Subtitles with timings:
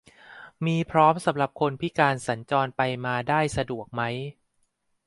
[0.65, 4.01] มีพร้อมสำหรับคนพิการสัญจรไปมาได้สะดวกไหม